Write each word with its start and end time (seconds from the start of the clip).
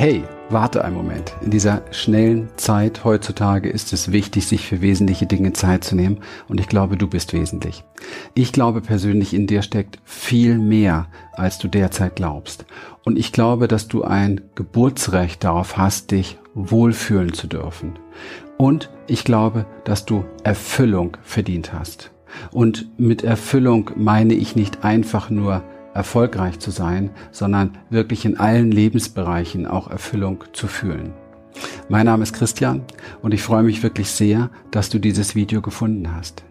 Hey, 0.00 0.24
warte 0.48 0.82
einen 0.82 0.96
Moment. 0.96 1.34
In 1.42 1.50
dieser 1.50 1.82
schnellen 1.90 2.48
Zeit 2.56 3.04
heutzutage 3.04 3.68
ist 3.68 3.92
es 3.92 4.10
wichtig, 4.10 4.46
sich 4.46 4.66
für 4.66 4.80
wesentliche 4.80 5.26
Dinge 5.26 5.52
Zeit 5.52 5.84
zu 5.84 5.94
nehmen. 5.94 6.20
Und 6.48 6.58
ich 6.58 6.68
glaube, 6.68 6.96
du 6.96 7.06
bist 7.06 7.34
wesentlich. 7.34 7.84
Ich 8.32 8.54
glaube 8.54 8.80
persönlich, 8.80 9.34
in 9.34 9.46
dir 9.46 9.60
steckt 9.60 9.98
viel 10.06 10.56
mehr, 10.56 11.08
als 11.34 11.58
du 11.58 11.68
derzeit 11.68 12.16
glaubst. 12.16 12.64
Und 13.04 13.18
ich 13.18 13.30
glaube, 13.30 13.68
dass 13.68 13.88
du 13.88 14.02
ein 14.02 14.40
Geburtsrecht 14.54 15.44
darauf 15.44 15.76
hast, 15.76 16.12
dich 16.12 16.38
wohlfühlen 16.54 17.34
zu 17.34 17.46
dürfen. 17.46 17.98
Und 18.56 18.88
ich 19.06 19.22
glaube, 19.22 19.66
dass 19.84 20.06
du 20.06 20.24
Erfüllung 20.44 21.18
verdient 21.24 21.74
hast. 21.74 22.10
Und 22.52 22.88
mit 22.98 23.22
Erfüllung 23.22 23.90
meine 23.96 24.32
ich 24.32 24.56
nicht 24.56 24.82
einfach 24.82 25.28
nur 25.28 25.62
erfolgreich 25.94 26.58
zu 26.58 26.70
sein, 26.70 27.10
sondern 27.32 27.78
wirklich 27.90 28.24
in 28.24 28.38
allen 28.38 28.70
Lebensbereichen 28.70 29.66
auch 29.66 29.90
Erfüllung 29.90 30.44
zu 30.52 30.66
fühlen. 30.66 31.12
Mein 31.88 32.06
Name 32.06 32.22
ist 32.22 32.32
Christian 32.32 32.82
und 33.22 33.34
ich 33.34 33.42
freue 33.42 33.62
mich 33.62 33.82
wirklich 33.82 34.10
sehr, 34.10 34.50
dass 34.70 34.88
du 34.88 34.98
dieses 34.98 35.34
Video 35.34 35.60
gefunden 35.60 36.14
hast. 36.14 36.44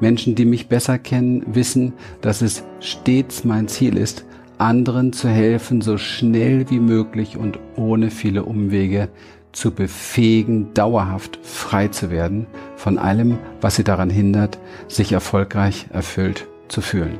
Menschen, 0.00 0.34
die 0.34 0.44
mich 0.44 0.68
besser 0.68 0.98
kennen, 0.98 1.42
wissen, 1.46 1.94
dass 2.20 2.42
es 2.42 2.62
stets 2.80 3.44
mein 3.44 3.68
Ziel 3.68 3.96
ist, 3.96 4.24
anderen 4.58 5.12
zu 5.12 5.28
helfen, 5.28 5.80
so 5.80 5.98
schnell 5.98 6.70
wie 6.70 6.78
möglich 6.78 7.36
und 7.36 7.58
ohne 7.76 8.10
viele 8.10 8.44
Umwege 8.44 9.08
zu 9.52 9.70
befähigen, 9.72 10.72
dauerhaft 10.74 11.38
frei 11.42 11.88
zu 11.88 12.10
werden 12.10 12.46
von 12.76 12.98
allem, 12.98 13.38
was 13.60 13.76
sie 13.76 13.84
daran 13.84 14.10
hindert, 14.10 14.58
sich 14.88 15.12
erfolgreich 15.12 15.86
erfüllt 15.92 16.46
zu 16.68 16.80
fühlen. 16.80 17.18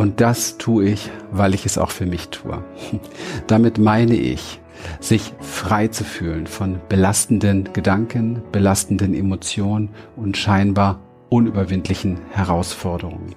Und 0.00 0.22
das 0.22 0.56
tue 0.56 0.86
ich, 0.86 1.10
weil 1.30 1.52
ich 1.52 1.66
es 1.66 1.76
auch 1.76 1.90
für 1.90 2.06
mich 2.06 2.30
tue. 2.30 2.64
Damit 3.48 3.76
meine 3.76 4.14
ich, 4.14 4.58
sich 4.98 5.34
frei 5.40 5.88
zu 5.88 6.04
fühlen 6.04 6.46
von 6.46 6.80
belastenden 6.88 7.70
Gedanken, 7.74 8.40
belastenden 8.50 9.12
Emotionen 9.12 9.90
und 10.16 10.38
scheinbar 10.38 11.00
unüberwindlichen 11.28 12.18
Herausforderungen. 12.30 13.34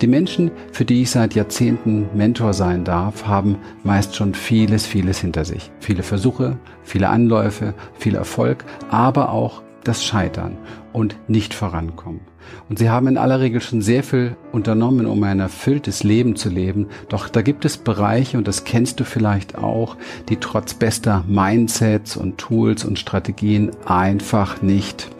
Die 0.00 0.08
Menschen, 0.08 0.50
für 0.72 0.84
die 0.84 1.02
ich 1.02 1.12
seit 1.12 1.36
Jahrzehnten 1.36 2.08
Mentor 2.12 2.54
sein 2.54 2.82
darf, 2.82 3.28
haben 3.28 3.58
meist 3.84 4.16
schon 4.16 4.34
vieles, 4.34 4.86
vieles 4.86 5.20
hinter 5.20 5.44
sich. 5.44 5.70
Viele 5.78 6.02
Versuche, 6.02 6.58
viele 6.82 7.08
Anläufe, 7.08 7.72
viel 8.00 8.16
Erfolg, 8.16 8.64
aber 8.90 9.30
auch 9.30 9.62
das 9.84 10.04
Scheitern 10.04 10.56
und 10.92 11.16
nicht 11.28 11.54
vorankommen. 11.54 12.20
Und 12.68 12.78
sie 12.78 12.90
haben 12.90 13.08
in 13.08 13.18
aller 13.18 13.40
Regel 13.40 13.60
schon 13.60 13.82
sehr 13.82 14.02
viel 14.02 14.36
unternommen, 14.52 15.06
um 15.06 15.22
ein 15.22 15.40
erfülltes 15.40 16.04
Leben 16.04 16.36
zu 16.36 16.48
leben. 16.48 16.88
Doch 17.08 17.28
da 17.28 17.42
gibt 17.42 17.64
es 17.64 17.76
Bereiche, 17.76 18.38
und 18.38 18.48
das 18.48 18.64
kennst 18.64 19.00
du 19.00 19.04
vielleicht 19.04 19.56
auch, 19.56 19.96
die 20.28 20.36
trotz 20.36 20.74
bester 20.74 21.24
Mindsets 21.26 22.16
und 22.16 22.38
Tools 22.38 22.84
und 22.84 22.98
Strategien 22.98 23.70
einfach 23.86 24.62
nicht, 24.62 25.10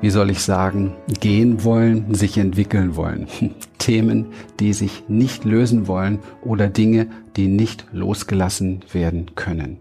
wie 0.00 0.10
soll 0.10 0.30
ich 0.30 0.40
sagen, 0.40 0.94
gehen 1.20 1.64
wollen, 1.64 2.14
sich 2.14 2.38
entwickeln 2.38 2.96
wollen. 2.96 3.26
Themen, 3.78 4.26
die 4.58 4.72
sich 4.72 5.04
nicht 5.08 5.44
lösen 5.44 5.86
wollen 5.86 6.18
oder 6.42 6.68
Dinge, 6.68 7.08
die 7.36 7.46
nicht 7.46 7.86
losgelassen 7.92 8.80
werden 8.92 9.34
können. 9.34 9.78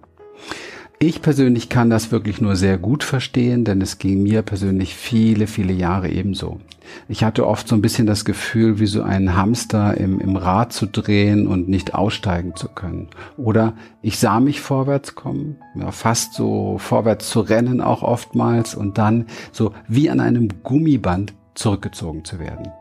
Ich 0.97 1.21
persönlich 1.21 1.67
kann 1.67 1.89
das 1.89 2.11
wirklich 2.11 2.39
nur 2.39 2.55
sehr 2.55 2.77
gut 2.77 3.03
verstehen, 3.03 3.65
denn 3.65 3.81
es 3.81 3.97
ging 3.97 4.23
mir 4.23 4.43
persönlich 4.43 4.95
viele, 4.95 5.45
viele 5.45 5.73
Jahre 5.73 6.09
ebenso. 6.09 6.61
Ich 7.09 7.23
hatte 7.23 7.45
oft 7.47 7.67
so 7.67 7.75
ein 7.75 7.81
bisschen 7.81 8.07
das 8.07 8.23
Gefühl, 8.23 8.79
wie 8.79 8.85
so 8.85 9.03
ein 9.03 9.35
Hamster 9.35 9.97
im, 9.97 10.21
im 10.21 10.37
Rad 10.37 10.71
zu 10.71 10.85
drehen 10.85 11.47
und 11.47 11.67
nicht 11.67 11.93
aussteigen 11.93 12.55
zu 12.55 12.69
können. 12.69 13.09
Oder 13.35 13.73
ich 14.01 14.19
sah 14.19 14.39
mich 14.39 14.61
vorwärts 14.61 15.15
kommen, 15.15 15.57
ja, 15.77 15.91
fast 15.91 16.33
so 16.33 16.77
vorwärts 16.77 17.29
zu 17.29 17.41
rennen 17.41 17.81
auch 17.81 18.01
oftmals 18.01 18.73
und 18.73 18.97
dann 18.97 19.25
so 19.51 19.73
wie 19.89 20.09
an 20.09 20.21
einem 20.21 20.47
Gummiband 20.63 21.33
zurückgezogen 21.55 22.23
zu 22.23 22.39
werden. 22.39 22.71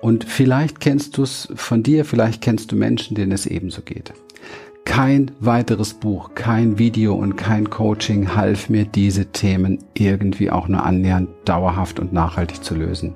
Und 0.00 0.24
vielleicht 0.24 0.78
kennst 0.78 1.16
du 1.16 1.24
es 1.24 1.48
von 1.56 1.82
dir, 1.82 2.04
vielleicht 2.04 2.40
kennst 2.40 2.70
du 2.70 2.76
Menschen, 2.76 3.16
denen 3.16 3.32
es 3.32 3.46
ebenso 3.46 3.82
geht. 3.82 4.12
Kein 4.88 5.30
weiteres 5.38 5.92
Buch, 5.92 6.30
kein 6.34 6.78
Video 6.78 7.14
und 7.14 7.36
kein 7.36 7.68
Coaching 7.68 8.34
half 8.34 8.70
mir, 8.70 8.86
diese 8.86 9.26
Themen 9.26 9.84
irgendwie 9.92 10.50
auch 10.50 10.66
nur 10.66 10.82
annähernd 10.82 11.28
dauerhaft 11.44 12.00
und 12.00 12.14
nachhaltig 12.14 12.64
zu 12.64 12.74
lösen. 12.74 13.14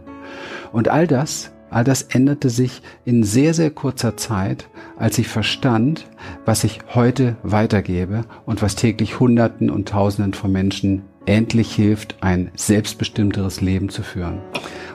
Und 0.71 0.89
all 0.89 1.07
das, 1.07 1.51
all 1.71 1.83
das 1.83 2.03
änderte 2.03 2.51
sich 2.51 2.83
in 3.07 3.25
sehr, 3.25 3.55
sehr 3.55 3.71
kurzer 3.71 4.19
Zeit, 4.19 4.69
als 4.97 5.19
ich 5.19 5.29
verstand, 5.29 6.07
was 6.45 6.63
ich 6.63 6.81
heute 6.95 7.37
weitergebe 7.43 8.27
und 8.45 8.61
was 8.61 8.77
täglich 8.77 9.19
Hunderten 9.19 9.71
und 9.71 9.89
Tausenden 9.89 10.35
von 10.35 10.53
Menschen 10.53 11.03
endlich 11.27 11.75
hilft, 11.75 12.17
ein 12.23 12.51
selbstbestimmteres 12.55 13.61
Leben 13.61 13.89
zu 13.89 14.03
führen. 14.03 14.41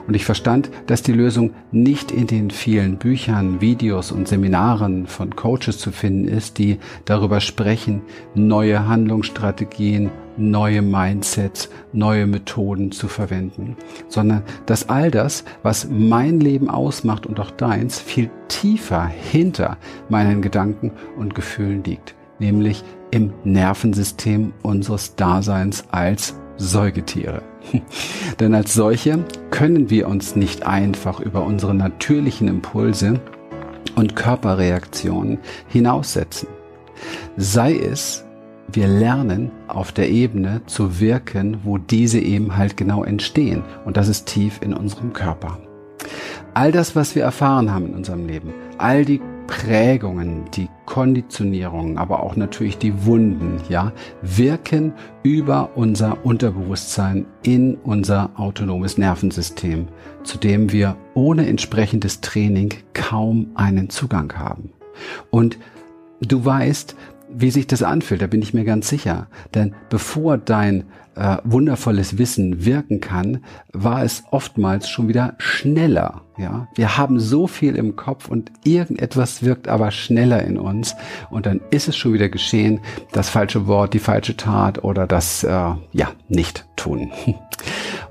Und 0.08 0.14
ich 0.14 0.24
verstand, 0.24 0.70
dass 0.86 1.02
die 1.02 1.12
Lösung 1.12 1.52
nicht 1.70 2.10
in 2.10 2.26
den 2.26 2.50
vielen 2.50 2.96
Büchern, 2.96 3.60
Videos 3.60 4.10
und 4.10 4.26
Seminaren 4.26 5.06
von 5.06 5.36
Coaches 5.36 5.78
zu 5.78 5.92
finden 5.92 6.26
ist, 6.26 6.56
die 6.56 6.78
darüber 7.04 7.40
sprechen, 7.40 8.00
neue 8.34 8.88
Handlungsstrategien, 8.88 10.10
neue 10.38 10.80
Mindsets, 10.80 11.68
neue 11.92 12.26
Methoden 12.26 12.90
zu 12.90 13.06
verwenden, 13.06 13.76
sondern 14.08 14.44
dass 14.64 14.88
all 14.88 15.10
das, 15.10 15.44
was 15.62 15.88
mein 15.90 16.40
Leben 16.40 16.70
ausmacht 16.70 17.26
und 17.26 17.38
auch 17.38 17.50
deins, 17.50 18.00
viel 18.00 18.30
tiefer 18.48 19.06
hinter 19.06 19.76
meinen 20.08 20.40
Gedanken 20.40 20.92
und 21.18 21.34
Gefühlen 21.34 21.84
liegt, 21.84 22.14
nämlich 22.38 22.82
im 23.10 23.32
Nervensystem 23.44 24.52
unseres 24.62 25.16
Daseins 25.16 25.84
als 25.90 26.34
Säugetiere. 26.56 27.42
Denn 28.40 28.54
als 28.54 28.74
solche 28.74 29.24
können 29.50 29.90
wir 29.90 30.08
uns 30.08 30.36
nicht 30.36 30.66
einfach 30.66 31.20
über 31.20 31.44
unsere 31.44 31.74
natürlichen 31.74 32.48
Impulse 32.48 33.20
und 33.94 34.16
Körperreaktionen 34.16 35.38
hinaussetzen. 35.68 36.48
Sei 37.36 37.76
es, 37.76 38.24
wir 38.70 38.86
lernen 38.86 39.50
auf 39.66 39.92
der 39.92 40.10
Ebene 40.10 40.60
zu 40.66 41.00
wirken, 41.00 41.58
wo 41.64 41.78
diese 41.78 42.18
eben 42.18 42.56
halt 42.56 42.76
genau 42.76 43.02
entstehen. 43.02 43.62
Und 43.84 43.96
das 43.96 44.08
ist 44.08 44.26
tief 44.26 44.60
in 44.60 44.74
unserem 44.74 45.12
Körper. 45.12 45.58
All 46.54 46.72
das, 46.72 46.94
was 46.94 47.14
wir 47.14 47.22
erfahren 47.22 47.72
haben 47.72 47.86
in 47.86 47.94
unserem 47.94 48.26
Leben, 48.26 48.52
all 48.78 49.04
die 49.04 49.20
Prägungen, 49.48 50.44
die 50.54 50.68
Konditionierungen, 50.86 51.98
aber 51.98 52.22
auch 52.22 52.36
natürlich 52.36 52.78
die 52.78 53.04
Wunden, 53.06 53.60
ja, 53.68 53.92
wirken 54.22 54.92
über 55.24 55.70
unser 55.74 56.24
Unterbewusstsein 56.24 57.26
in 57.42 57.76
unser 57.78 58.30
autonomes 58.36 58.98
Nervensystem, 58.98 59.88
zu 60.22 60.38
dem 60.38 60.70
wir 60.70 60.96
ohne 61.14 61.48
entsprechendes 61.48 62.20
Training 62.20 62.74
kaum 62.92 63.50
einen 63.54 63.90
Zugang 63.90 64.32
haben. 64.34 64.70
Und 65.30 65.58
du 66.20 66.44
weißt, 66.44 66.94
wie 67.30 67.50
sich 67.50 67.66
das 67.66 67.82
anfühlt, 67.82 68.22
da 68.22 68.26
bin 68.26 68.42
ich 68.42 68.54
mir 68.54 68.64
ganz 68.64 68.88
sicher. 68.88 69.28
Denn 69.54 69.74
bevor 69.90 70.38
dein 70.38 70.84
äh, 71.18 71.38
wundervolles 71.44 72.16
Wissen 72.16 72.64
wirken 72.64 73.00
kann, 73.00 73.44
war 73.72 74.04
es 74.04 74.22
oftmals 74.30 74.88
schon 74.88 75.08
wieder 75.08 75.34
schneller. 75.38 76.22
Ja, 76.38 76.68
wir 76.76 76.96
haben 76.96 77.18
so 77.18 77.48
viel 77.48 77.74
im 77.74 77.96
Kopf 77.96 78.28
und 78.28 78.52
irgendetwas 78.62 79.42
wirkt 79.42 79.66
aber 79.66 79.90
schneller 79.90 80.44
in 80.44 80.56
uns 80.56 80.94
und 81.30 81.46
dann 81.46 81.60
ist 81.70 81.88
es 81.88 81.96
schon 81.96 82.12
wieder 82.12 82.28
geschehen, 82.28 82.80
das 83.10 83.28
falsche 83.28 83.66
Wort, 83.66 83.94
die 83.94 83.98
falsche 83.98 84.36
Tat 84.36 84.84
oder 84.84 85.08
das 85.08 85.42
äh, 85.42 85.50
ja 85.50 86.12
nicht 86.28 86.66
tun. 86.76 87.10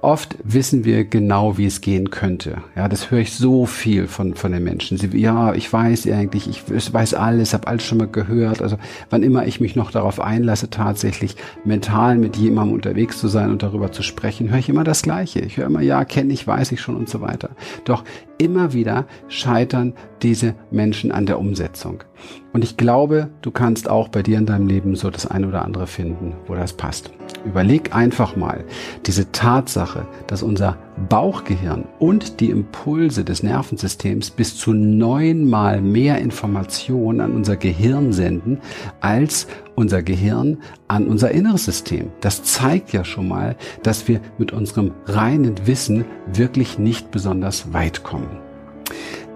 Oft 0.07 0.37
wissen 0.41 0.85
wir 0.85 1.03
genau, 1.03 1.57
wie 1.57 1.65
es 1.65 1.81
gehen 1.81 2.11
könnte. 2.11 2.61
Ja, 2.77 2.87
das 2.87 3.11
höre 3.11 3.19
ich 3.19 3.33
so 3.33 3.65
viel 3.65 4.07
von, 4.07 4.35
von 4.35 4.53
den 4.53 4.63
Menschen. 4.63 4.97
Sie, 4.97 5.09
ja, 5.17 5.53
ich 5.53 5.73
weiß 5.73 6.07
eigentlich, 6.07 6.47
ich 6.47 6.93
weiß 6.93 7.13
alles, 7.13 7.53
habe 7.53 7.67
alles 7.67 7.83
schon 7.83 7.97
mal 7.97 8.07
gehört. 8.07 8.61
Also 8.61 8.77
wann 9.09 9.21
immer 9.21 9.45
ich 9.47 9.59
mich 9.59 9.75
noch 9.75 9.91
darauf 9.91 10.21
einlasse, 10.21 10.69
tatsächlich 10.69 11.35
mental 11.65 12.17
mit 12.17 12.37
jemandem 12.37 12.75
unterwegs 12.75 13.19
zu 13.19 13.27
sein 13.27 13.51
und 13.51 13.63
darüber 13.63 13.91
zu 13.91 14.01
sprechen, 14.01 14.49
höre 14.49 14.59
ich 14.59 14.69
immer 14.69 14.85
das 14.85 15.01
Gleiche. 15.01 15.41
Ich 15.41 15.57
höre 15.57 15.65
immer, 15.65 15.81
ja, 15.81 16.05
kenne 16.05 16.31
ich, 16.31 16.47
weiß 16.47 16.71
ich 16.71 16.79
schon 16.79 16.95
und 16.95 17.09
so 17.09 17.19
weiter. 17.19 17.49
Doch 17.83 18.05
immer 18.37 18.71
wieder 18.71 19.07
scheitern 19.27 19.93
diese 20.21 20.55
Menschen 20.71 21.11
an 21.11 21.25
der 21.25 21.37
Umsetzung. 21.37 22.05
Und 22.53 22.63
ich 22.63 22.77
glaube, 22.77 23.29
du 23.41 23.51
kannst 23.51 23.89
auch 23.89 24.07
bei 24.07 24.23
dir 24.23 24.37
in 24.37 24.45
deinem 24.45 24.67
Leben 24.67 24.95
so 24.95 25.09
das 25.09 25.27
eine 25.27 25.49
oder 25.49 25.65
andere 25.65 25.85
finden, 25.85 26.33
wo 26.47 26.55
das 26.55 26.71
passt. 26.71 27.11
Überleg 27.45 27.95
einfach 27.95 28.35
mal 28.35 28.65
diese 29.05 29.31
Tatsache, 29.31 30.07
dass 30.27 30.43
unser 30.43 30.77
Bauchgehirn 31.09 31.85
und 31.99 32.39
die 32.39 32.49
Impulse 32.49 33.23
des 33.23 33.43
Nervensystems 33.43 34.31
bis 34.31 34.57
zu 34.57 34.73
neunmal 34.73 35.81
mehr 35.81 36.17
Informationen 36.19 37.21
an 37.21 37.31
unser 37.31 37.55
Gehirn 37.55 38.11
senden, 38.11 38.59
als 38.99 39.47
unser 39.75 40.01
Gehirn 40.01 40.57
an 40.87 41.07
unser 41.07 41.31
inneres 41.31 41.65
System. 41.65 42.11
Das 42.21 42.43
zeigt 42.43 42.93
ja 42.93 43.05
schon 43.05 43.27
mal, 43.27 43.55
dass 43.83 44.07
wir 44.07 44.21
mit 44.37 44.51
unserem 44.51 44.93
reinen 45.05 45.67
Wissen 45.67 46.05
wirklich 46.33 46.79
nicht 46.79 47.11
besonders 47.11 47.73
weit 47.73 48.03
kommen. 48.03 48.39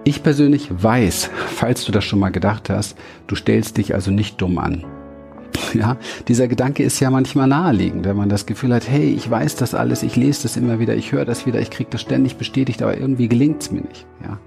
Ich 0.04 0.24
persönlich 0.24 0.68
weiß, 0.70 1.30
falls 1.46 1.84
du 1.84 1.92
das 1.92 2.04
schon 2.04 2.18
mal 2.18 2.30
gedacht 2.30 2.70
hast, 2.70 2.96
du 3.28 3.36
stellst 3.36 3.76
dich 3.76 3.94
also 3.94 4.10
nicht 4.10 4.40
dumm 4.40 4.58
an. 4.58 4.84
Ja, 5.74 5.96
dieser 6.28 6.48
Gedanke 6.48 6.82
ist 6.82 7.00
ja 7.00 7.10
manchmal 7.10 7.48
naheliegend, 7.48 8.04
wenn 8.04 8.16
man 8.16 8.28
das 8.28 8.44
Gefühl 8.46 8.74
hat, 8.74 8.88
hey, 8.88 9.10
ich 9.14 9.30
weiß 9.30 9.56
das 9.56 9.74
alles, 9.74 10.02
ich 10.02 10.16
lese 10.16 10.42
das 10.42 10.56
immer 10.56 10.78
wieder, 10.78 10.94
ich 10.94 11.12
höre 11.12 11.24
das 11.24 11.46
wieder, 11.46 11.60
ich 11.60 11.70
kriege 11.70 11.88
das 11.90 12.02
ständig 12.02 12.36
bestätigt, 12.36 12.82
aber 12.82 12.98
irgendwie 12.98 13.28
gelingt 13.28 13.62
es 13.62 13.70
mir 13.70 13.80
nicht. 13.80 14.06
Ja, 14.22 14.38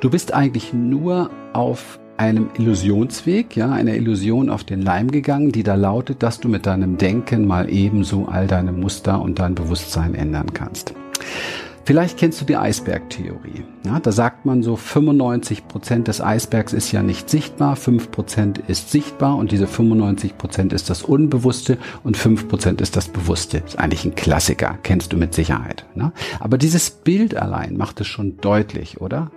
du 0.00 0.10
bist 0.10 0.34
eigentlich 0.34 0.72
nur 0.72 1.30
auf 1.52 2.00
einem 2.16 2.48
Illusionsweg, 2.58 3.56
ja, 3.56 3.70
einer 3.72 3.94
Illusion 3.94 4.50
auf 4.50 4.64
den 4.64 4.82
Leim 4.82 5.10
gegangen, 5.10 5.52
die 5.52 5.62
da 5.62 5.74
lautet, 5.74 6.22
dass 6.22 6.40
du 6.40 6.48
mit 6.48 6.66
deinem 6.66 6.98
Denken 6.98 7.46
mal 7.46 7.70
ebenso 7.70 8.26
all 8.26 8.46
deine 8.46 8.72
Muster 8.72 9.20
und 9.20 9.38
dein 9.38 9.54
Bewusstsein 9.54 10.14
ändern 10.14 10.52
kannst. 10.52 10.94
Vielleicht 11.86 12.16
kennst 12.16 12.40
du 12.40 12.46
die 12.46 12.56
Eisbergtheorie. 12.56 13.62
Ja, 13.84 14.00
da 14.00 14.10
sagt 14.10 14.46
man 14.46 14.62
so, 14.62 14.74
95 14.74 15.68
Prozent 15.68 16.08
des 16.08 16.22
Eisbergs 16.22 16.72
ist 16.72 16.90
ja 16.92 17.02
nicht 17.02 17.28
sichtbar, 17.28 17.76
5 17.76 18.10
Prozent 18.10 18.58
ist 18.68 18.90
sichtbar 18.90 19.36
und 19.36 19.52
diese 19.52 19.66
95 19.66 20.38
Prozent 20.38 20.72
ist 20.72 20.88
das 20.88 21.02
Unbewusste 21.02 21.76
und 22.02 22.16
5 22.16 22.48
Prozent 22.48 22.80
ist 22.80 22.96
das 22.96 23.08
Bewusste. 23.08 23.58
Ist 23.58 23.78
eigentlich 23.78 24.06
ein 24.06 24.14
Klassiker, 24.14 24.78
kennst 24.82 25.12
du 25.12 25.18
mit 25.18 25.34
Sicherheit. 25.34 25.84
Ne? 25.94 26.12
Aber 26.40 26.56
dieses 26.56 26.90
Bild 26.90 27.36
allein 27.36 27.76
macht 27.76 28.00
es 28.00 28.06
schon 28.06 28.38
deutlich, 28.38 29.02
oder? 29.02 29.30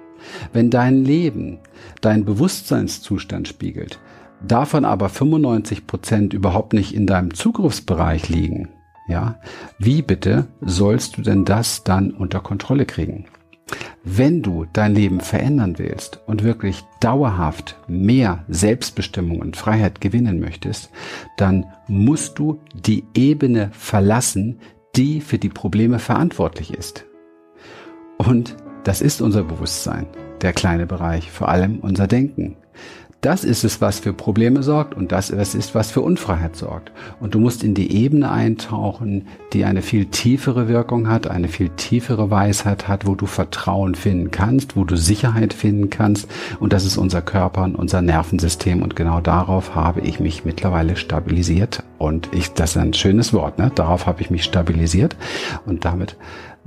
Wenn 0.53 0.69
dein 0.69 1.03
Leben 1.03 1.59
dein 1.99 2.23
Bewusstseinszustand 2.23 3.49
spiegelt, 3.49 3.99
davon 4.45 4.85
aber 4.85 5.09
95 5.09 5.85
Prozent 5.85 6.33
überhaupt 6.33 6.71
nicht 6.71 6.95
in 6.95 7.07
deinem 7.07 7.33
Zugriffsbereich 7.33 8.29
liegen, 8.29 8.69
ja, 9.07 9.39
wie 9.80 10.01
bitte 10.01 10.48
sollst 10.62 11.18
du 11.18 11.21
denn 11.21 11.45
das 11.45 11.83
dann 11.83 12.12
unter 12.12 12.39
Kontrolle 12.39 12.86
kriegen? 12.86 13.25
Wenn 14.04 14.42
du 14.42 14.65
dein 14.71 14.95
Leben 14.95 15.19
verändern 15.19 15.77
willst 15.77 16.21
und 16.25 16.44
wirklich 16.44 16.83
dauerhaft 17.01 17.77
mehr 17.88 18.45
Selbstbestimmung 18.48 19.39
und 19.39 19.57
Freiheit 19.57 20.00
gewinnen 20.00 20.39
möchtest, 20.39 20.92
dann 21.36 21.65
musst 21.88 22.39
du 22.39 22.62
die 22.74 23.04
Ebene 23.13 23.69
verlassen, 23.74 24.59
die 24.95 25.19
für 25.19 25.38
die 25.38 25.50
Probleme 25.50 26.00
verantwortlich 26.00 26.74
ist. 26.74 27.06
Und 28.18 28.56
das 28.83 29.01
ist 29.01 29.21
unser 29.21 29.44
Bewusstsein, 29.44 30.07
der 30.42 30.54
kleine 30.54 30.88
Bereich, 30.88 31.30
vor 31.30 31.50
allem 31.50 31.80
unser 31.80 32.07
Denken. 32.07 32.56
Das 33.22 33.44
ist 33.44 33.64
es, 33.64 33.81
was 33.81 34.00
für 34.00 34.14
Probleme 34.14 34.62
sorgt 34.62 34.94
und 34.94 35.12
das 35.12 35.31
ist, 35.31 35.74
was 35.74 35.90
für 35.90 36.02
Unfreiheit 36.02 36.56
sorgt. 36.56 36.92
Und 37.19 37.34
du 37.34 37.40
musst 37.40 37.64
in 37.64 37.74
die 37.74 37.92
Ebene 37.92 38.30
eintauchen, 38.30 39.25
die 39.54 39.66
eine 39.66 39.81
viel 39.81 40.06
tiefere 40.06 40.68
Wirkung 40.68 41.10
hat, 41.10 41.28
eine 41.28 41.48
viel 41.48 41.69
tiefere 41.69 42.30
Weisheit 42.30 42.88
hat, 42.88 43.08
wo 43.08 43.16
du 43.16 43.25
Vertrauen 43.25 43.96
finden 43.96 44.30
kannst, 44.30 44.75
wo 44.75 44.84
du 44.84 44.96
Sicherheit 44.96 45.54
finden 45.54 45.90
kannst. 45.90 46.28
Und 46.60 46.74
das 46.74 46.86
ist 46.86 46.98
unser 46.98 47.24
Körper 47.24 47.64
und 47.64 47.75
unser 47.75 48.04
Nervensystem. 48.04 48.84
Und 48.84 48.96
genau 48.96 49.19
darauf 49.19 49.74
habe 49.74 50.02
ich 50.02 50.19
mich 50.19 50.46
mittlerweile 50.46 50.96
stabilisiert. 50.96 51.84
Und 51.98 52.30
ich, 52.34 52.54
das 52.54 52.72
ist 52.72 52.78
ein 52.78 52.94
schönes 52.94 53.34
Wort, 53.34 53.58
ne? 53.58 53.72
Darauf 53.74 54.06
habe 54.06 54.22
ich 54.22 54.30
mich 54.30 54.44
stabilisiert. 54.44 55.16
Und 55.66 55.86
damit 55.86 56.18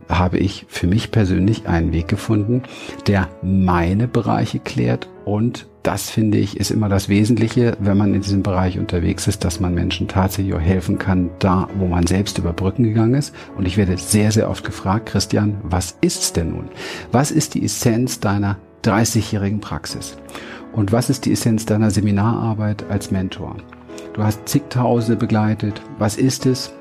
habe 0.09 0.39
ich 0.39 0.67
für 0.69 0.87
mich 0.87 1.11
persönlich 1.11 1.69
einen 1.69 1.93
Weg 1.93 2.09
gefunden, 2.09 2.63
der 3.07 3.29
meine 3.43 4.09
Bereiche 4.09 4.59
klärt 4.59 5.09
und 5.25 5.67
das 5.83 6.11
finde 6.11 6.39
ich 6.39 6.59
ist 6.59 6.71
immer 6.71 6.89
das 6.89 7.09
Wesentliche, 7.09 7.77
wenn 7.81 7.97
man 7.97 8.15
in 8.15 8.21
diesem 8.21 8.43
Bereich 8.43 8.79
unterwegs 8.79 9.27
ist, 9.27 9.45
dass 9.45 9.61
man 9.61 9.75
Menschen 9.75 10.09
tatsächlich 10.09 10.55
auch 10.55 10.61
helfen 10.61 10.99
kann, 10.99 11.31
da 11.39 11.69
wo 11.79 11.87
man 11.87 12.07
selbst 12.07 12.37
über 12.39 12.53
Brücken 12.53 12.83
gegangen 12.83 13.15
ist. 13.15 13.35
Und 13.57 13.67
ich 13.67 13.77
werde 13.77 13.97
sehr, 13.97 14.31
sehr 14.31 14.51
oft 14.51 14.65
gefragt, 14.65 15.07
Christian, 15.07 15.57
was 15.63 15.97
ist's 16.03 16.33
denn 16.33 16.51
nun? 16.51 16.69
Was 17.13 17.31
ist 17.31 17.55
die 17.55 17.65
Essenz 17.65 18.21
deiner 18.21 18.59
30-jährigen 18.85 19.61
Praxis? 19.61 20.19
Und 20.73 20.93
was 20.93 21.09
ist 21.11 21.25
die 21.25 21.33
Essenz 21.33 21.65
deiner 21.65 21.91
Seminararbeit 21.91 22.85
als 22.91 23.11
Mentor? 23.11 23.57
Du 24.13 24.23
hast 24.23 24.49
zigtausende 24.49 25.17
begleitet. 25.17 25.81
Was 25.99 26.17
ist 26.17 26.45
es? 26.45 26.73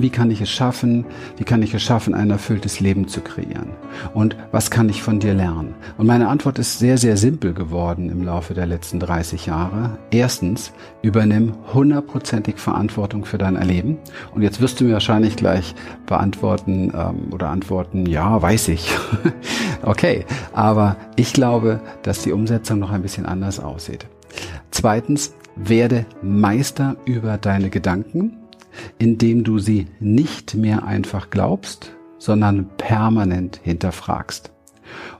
Wie 0.00 0.10
kann 0.10 0.30
ich 0.30 0.40
es 0.40 0.50
schaffen? 0.50 1.04
Wie 1.36 1.44
kann 1.44 1.62
ich 1.62 1.74
es 1.74 1.82
schaffen, 1.82 2.14
ein 2.14 2.30
erfülltes 2.30 2.80
Leben 2.80 3.08
zu 3.08 3.20
kreieren? 3.20 3.70
Und 4.14 4.36
was 4.52 4.70
kann 4.70 4.88
ich 4.88 5.02
von 5.02 5.20
dir 5.20 5.34
lernen? 5.34 5.74
Und 5.96 6.06
meine 6.06 6.28
Antwort 6.28 6.58
ist 6.58 6.78
sehr, 6.78 6.98
sehr 6.98 7.16
simpel 7.16 7.52
geworden 7.52 8.10
im 8.10 8.24
Laufe 8.24 8.54
der 8.54 8.66
letzten 8.66 9.00
30 9.00 9.46
Jahre. 9.46 9.98
Erstens, 10.10 10.72
übernimm 11.02 11.54
hundertprozentig 11.72 12.58
Verantwortung 12.58 13.24
für 13.24 13.38
dein 13.38 13.56
Erleben. 13.56 13.98
Und 14.34 14.42
jetzt 14.42 14.60
wirst 14.60 14.80
du 14.80 14.84
mir 14.84 14.94
wahrscheinlich 14.94 15.36
gleich 15.36 15.74
beantworten 16.06 16.92
ähm, 16.94 17.32
oder 17.32 17.48
antworten, 17.48 18.06
ja, 18.06 18.40
weiß 18.40 18.68
ich. 18.68 18.90
okay, 19.82 20.24
aber 20.52 20.96
ich 21.16 21.32
glaube, 21.32 21.80
dass 22.02 22.22
die 22.22 22.32
Umsetzung 22.32 22.78
noch 22.78 22.90
ein 22.90 23.02
bisschen 23.02 23.26
anders 23.26 23.60
aussieht. 23.60 24.06
Zweitens, 24.70 25.34
werde 25.56 26.06
Meister 26.22 26.96
über 27.04 27.36
deine 27.36 27.68
Gedanken 27.68 28.36
indem 28.98 29.44
du 29.44 29.58
sie 29.58 29.86
nicht 30.00 30.54
mehr 30.54 30.84
einfach 30.84 31.30
glaubst, 31.30 31.92
sondern 32.18 32.68
permanent 32.76 33.60
hinterfragst. 33.62 34.52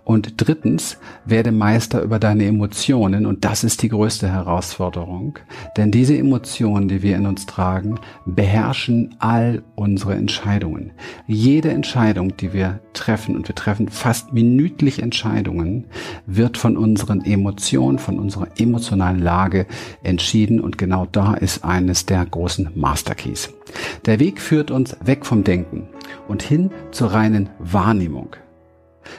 Und 0.05 0.35
drittens, 0.39 0.97
werde 1.27 1.53
Meister 1.53 2.01
über 2.03 2.19
deine 2.19 2.47
Emotionen 2.47 3.27
und 3.27 3.45
das 3.45 3.63
ist 3.63 3.83
die 3.83 3.91
größte 3.91 4.31
Herausforderung, 4.31 5.39
denn 5.77 5.91
diese 5.91 6.17
Emotionen, 6.17 6.89
die 6.89 7.03
wir 7.03 7.17
in 7.17 7.27
uns 7.27 7.45
tragen, 7.45 8.01
beherrschen 8.25 9.17
all 9.19 9.63
unsere 9.75 10.15
Entscheidungen. 10.15 10.93
Jede 11.27 11.71
Entscheidung, 11.71 12.37
die 12.39 12.55
wir 12.55 12.81
treffen 12.95 13.37
und 13.37 13.49
wir 13.49 13.55
treffen 13.55 13.89
fast 13.89 14.33
minütlich 14.33 15.03
Entscheidungen, 15.03 15.85
wird 16.25 16.57
von 16.57 16.79
unseren 16.79 17.25
Emotionen, 17.25 17.99
von 17.99 18.19
unserer 18.19 18.49
emotionalen 18.57 19.21
Lage 19.21 19.67
entschieden 20.03 20.61
und 20.61 20.79
genau 20.79 21.07
da 21.13 21.35
ist 21.35 21.65
eines 21.65 22.07
der 22.07 22.25
großen 22.25 22.71
Master 22.75 23.15
Keys. 23.15 23.53
Der 24.07 24.19
Weg 24.21 24.41
führt 24.41 24.71
uns 24.71 24.97
weg 25.05 25.27
vom 25.27 25.45
Denken 25.45 25.89
und 26.29 26.43
hin 26.43 26.71
zur 26.93 27.13
reinen 27.13 27.51
Wahrnehmung. 27.59 28.37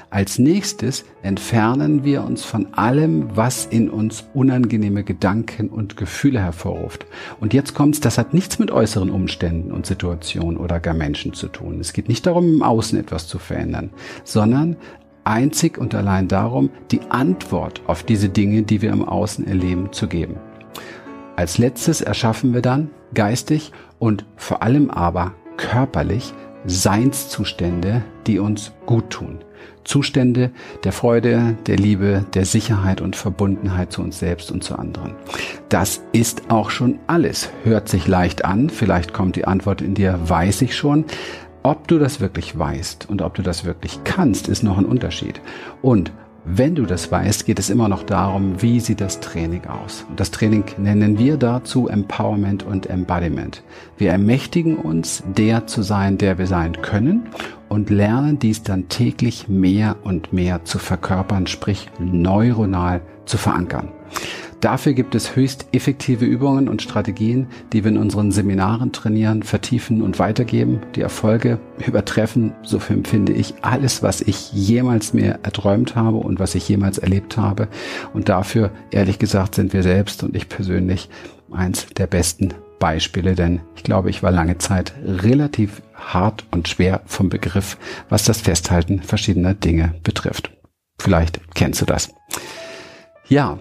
Als 0.10 0.40
nächstes 0.40 1.06
entfernen 1.22 2.04
wir 2.04 2.24
uns 2.24 2.44
von 2.44 2.74
allem, 2.74 3.36
was 3.36 3.66
in 3.66 3.90
uns 3.90 4.26
unangenehme 4.34 5.04
Gedanken 5.04 5.70
und 5.70 5.98
Gefühle 5.98 6.40
hervorruft. 6.40 7.06
Und 7.40 7.54
jetzt 7.54 7.74
kommt's, 7.74 8.00
das 8.00 8.18
hat 8.18 8.34
nichts 8.34 8.60
mit 8.60 8.72
äußeren 8.72 9.10
Umständen 9.10 9.72
und 9.72 9.86
Situationen 9.86 10.58
oder 10.58 10.80
gar 10.80 10.94
Menschen 10.94 11.34
zu 11.34 11.48
tun. 11.48 11.80
Es 11.80 11.94
geht 11.94 12.10
nicht 12.10 12.26
darum, 12.26 12.56
im 12.56 12.64
Außen 12.64 13.00
etwas 13.00 13.28
zu 13.28 13.40
verändern, 13.40 13.92
sondern 14.24 14.78
einzig 15.24 15.78
und 15.78 15.94
allein 15.96 16.28
darum, 16.28 16.70
die 16.92 17.02
Antwort 17.10 17.82
auf 17.88 18.04
diese 18.04 18.30
Dinge, 18.30 18.64
die 18.64 18.82
wir 18.82 18.92
im 18.92 19.08
Außen 19.08 19.46
erleben, 19.48 19.92
zu 19.92 20.08
geben. 20.08 20.38
Als 21.36 21.58
letztes 21.58 22.02
erschaffen 22.02 22.54
wir 22.54 22.62
dann 22.62 22.90
geistig 23.14 23.72
und 23.98 24.26
vor 24.36 24.62
allem 24.62 24.90
aber 24.90 25.34
körperlich 25.56 26.34
Seinszustände, 26.66 28.04
die 28.28 28.40
uns 28.40 28.74
gut 28.86 29.10
tun. 29.10 29.40
Zustände 29.90 30.52
der 30.84 30.92
Freude, 30.92 31.58
der 31.66 31.76
Liebe, 31.76 32.24
der 32.36 32.46
Sicherheit 32.46 33.02
und 33.02 33.16
Verbundenheit 33.16 33.92
zu 33.92 34.04
uns 34.04 34.20
selbst 34.20 34.52
und 34.52 34.64
zu 34.64 34.78
anderen. 34.78 35.16
Das 35.70 36.04
ist 36.12 36.44
auch 36.52 36.70
schon 36.70 37.00
alles. 37.08 37.50
Hört 37.64 37.90
sich 37.90 38.08
leicht 38.08 38.46
an. 38.46 38.70
Vielleicht 38.70 39.14
kommt 39.14 39.36
die 39.36 39.46
Antwort 39.46 39.82
in 39.82 39.96
dir, 39.96 40.20
weiß 40.24 40.62
ich 40.62 40.76
schon. 40.76 41.06
Ob 41.64 41.88
du 41.88 41.98
das 41.98 42.22
wirklich 42.22 42.58
weißt 42.58 43.10
und 43.10 43.24
ob 43.24 43.34
du 43.34 43.42
das 43.42 43.66
wirklich 43.66 44.04
kannst, 44.04 44.48
ist 44.48 44.62
noch 44.62 44.78
ein 44.78 44.86
Unterschied. 44.86 45.42
Und 45.82 46.12
wenn 46.46 46.76
du 46.76 46.86
das 46.86 47.12
weißt, 47.12 47.48
geht 47.48 47.58
es 47.58 47.72
immer 47.72 47.90
noch 47.90 48.04
darum, 48.04 48.62
wie 48.62 48.80
sieht 48.80 49.02
das 49.02 49.20
Training 49.20 49.66
aus. 49.66 50.06
Und 50.08 50.20
das 50.20 50.30
Training 50.30 50.66
nennen 50.78 51.18
wir 51.18 51.36
dazu 51.36 51.88
Empowerment 51.88 52.62
und 52.64 52.86
Embodiment. 52.88 53.64
Wir 53.98 54.12
ermächtigen 54.12 54.78
uns, 54.78 55.24
der 55.36 55.66
zu 55.66 55.82
sein, 55.82 56.20
der 56.20 56.38
wir 56.38 56.48
sein 56.48 56.80
können 56.82 57.28
und 57.70 57.90
lernen 57.90 58.40
dies 58.40 58.64
dann 58.64 58.90
täglich 58.90 59.48
mehr 59.48 59.96
und 60.04 60.34
mehr 60.34 60.66
zu 60.66 60.80
verkörpern, 60.80 61.48
sprich 61.48 61.90
neuronal 62.00 63.02
zu 63.26 63.38
verankern. 63.38 63.90
Dafür 64.60 64.92
gibt 64.92 65.16
es 65.16 65.38
höchst 65.38 65.68
effektive 65.72 66.26
Übungen 66.26 66.68
und 66.68 66.82
Strategien, 66.82 67.48
die 67.72 67.86
wir 67.86 67.92
in 67.92 67.98
unseren 67.98 68.32
Seminaren 68.32 68.92
trainieren, 68.92 69.44
vertiefen 69.44 70.02
und 70.02 70.20
weitergeben. 70.20 70.82
Die 70.96 71.02
Erfolge 71.02 71.60
übertreffen, 71.86 72.52
so 72.64 72.78
empfinde 72.90 73.32
ich, 73.32 73.54
alles, 73.62 74.04
was 74.04 74.20
ich 74.20 74.52
jemals 74.52 75.14
mir 75.14 75.40
erträumt 75.44 75.96
habe 75.96 76.18
und 76.18 76.40
was 76.40 76.56
ich 76.56 76.68
jemals 76.68 76.98
erlebt 76.98 77.38
habe. 77.38 77.70
Und 78.14 78.28
dafür, 78.28 78.72
ehrlich 78.92 79.18
gesagt, 79.18 79.56
sind 79.56 79.72
wir 79.72 79.84
selbst 79.84 80.24
und 80.24 80.36
ich 80.36 80.50
persönlich 80.50 81.10
eins 81.52 81.88
der 81.98 82.08
besten 82.08 82.54
Beispiele, 82.80 83.36
denn 83.36 83.62
ich 83.76 83.84
glaube, 83.84 84.10
ich 84.10 84.24
war 84.24 84.32
lange 84.32 84.58
Zeit 84.58 84.94
relativ 85.06 85.82
hart 85.94 86.46
und 86.52 86.68
schwer 86.68 87.02
vom 87.06 87.30
Begriff, 87.30 87.78
was 88.10 88.24
das 88.24 88.42
Festhalten 88.42 89.04
verschiedener 89.04 89.54
Dinge 89.54 89.96
betrifft. 90.04 90.52
Vielleicht 91.00 91.40
kennst 91.54 91.82
du 91.82 91.86
das. 91.86 92.10
Ja, 93.28 93.60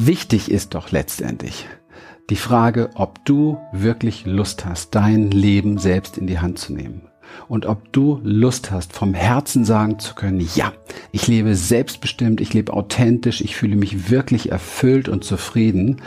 Wichtig 0.00 0.48
ist 0.48 0.76
doch 0.76 0.92
letztendlich 0.92 1.66
die 2.30 2.36
Frage, 2.36 2.90
ob 2.94 3.24
du 3.24 3.58
wirklich 3.72 4.26
Lust 4.26 4.64
hast, 4.64 4.94
dein 4.94 5.32
Leben 5.32 5.76
selbst 5.76 6.16
in 6.16 6.28
die 6.28 6.38
Hand 6.38 6.60
zu 6.60 6.72
nehmen. 6.72 7.08
Und 7.48 7.66
ob 7.66 7.92
du 7.92 8.20
Lust 8.22 8.70
hast, 8.70 8.92
vom 8.92 9.12
Herzen 9.12 9.64
sagen 9.64 9.98
zu 9.98 10.14
können, 10.14 10.48
ja, 10.54 10.72
ich 11.10 11.26
lebe 11.26 11.56
selbstbestimmt, 11.56 12.40
ich 12.40 12.54
lebe 12.54 12.74
authentisch, 12.74 13.40
ich 13.40 13.56
fühle 13.56 13.74
mich 13.74 14.08
wirklich 14.08 14.52
erfüllt 14.52 15.08
und 15.08 15.24
zufrieden. 15.24 16.00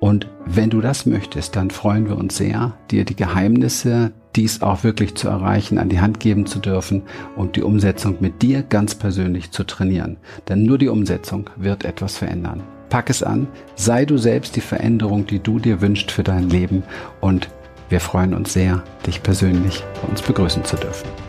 Und 0.00 0.28
wenn 0.44 0.70
du 0.70 0.80
das 0.80 1.06
möchtest, 1.06 1.56
dann 1.56 1.70
freuen 1.70 2.08
wir 2.08 2.16
uns 2.16 2.36
sehr, 2.36 2.74
dir 2.90 3.04
die 3.04 3.16
Geheimnisse, 3.16 4.12
dies 4.36 4.60
auch 4.60 4.84
wirklich 4.84 5.14
zu 5.14 5.28
erreichen, 5.28 5.78
an 5.78 5.88
die 5.88 6.00
Hand 6.00 6.20
geben 6.20 6.46
zu 6.46 6.58
dürfen 6.58 7.02
und 7.36 7.56
die 7.56 7.62
Umsetzung 7.62 8.16
mit 8.20 8.42
dir 8.42 8.62
ganz 8.62 8.94
persönlich 8.94 9.50
zu 9.50 9.64
trainieren. 9.64 10.18
Denn 10.48 10.64
nur 10.64 10.78
die 10.78 10.88
Umsetzung 10.88 11.48
wird 11.56 11.84
etwas 11.84 12.18
verändern. 12.18 12.62
Pack 12.90 13.10
es 13.10 13.22
an, 13.22 13.48
sei 13.74 14.04
du 14.04 14.18
selbst 14.18 14.54
die 14.54 14.60
Veränderung, 14.60 15.26
die 15.26 15.40
du 15.40 15.58
dir 15.58 15.80
wünschst 15.80 16.10
für 16.10 16.22
dein 16.22 16.50
Leben 16.50 16.82
und 17.20 17.48
wir 17.88 18.00
freuen 18.00 18.34
uns 18.34 18.52
sehr, 18.52 18.82
dich 19.06 19.22
persönlich 19.22 19.82
bei 20.02 20.08
uns 20.08 20.20
begrüßen 20.22 20.64
zu 20.64 20.76
dürfen. 20.76 21.25